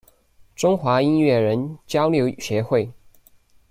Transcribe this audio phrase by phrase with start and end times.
[0.55, 2.91] 中华音乐人交流协会